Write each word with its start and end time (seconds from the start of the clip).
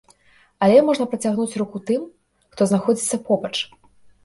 Але 0.67 0.79
можна 0.87 1.07
працягнуць 1.11 1.59
руку 1.63 1.83
тым, 1.91 2.09
хто 2.57 2.69
знаходзіцца 2.73 3.23
побач. 3.31 3.55